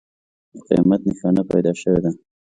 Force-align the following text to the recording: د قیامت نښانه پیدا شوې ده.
د 0.53 0.55
قیامت 0.67 1.01
نښانه 1.07 1.43
پیدا 1.51 1.71
شوې 1.81 1.99
ده. 2.03 2.11